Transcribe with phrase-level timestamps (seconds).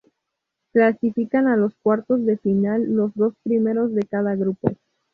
[0.73, 4.69] Clasifican a los cuartos de final, los dos primeros de cada grupo.